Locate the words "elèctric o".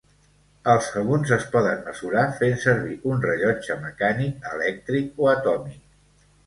4.57-5.35